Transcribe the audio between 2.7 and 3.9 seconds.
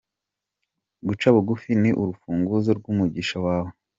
rw’umugisha wawe